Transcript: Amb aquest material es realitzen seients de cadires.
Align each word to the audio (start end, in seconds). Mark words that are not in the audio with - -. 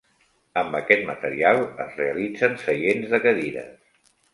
Amb 0.61 0.77
aquest 0.79 1.03
material 1.11 1.63
es 1.87 1.95
realitzen 2.03 2.59
seients 2.67 3.17
de 3.17 3.25
cadires. 3.29 4.15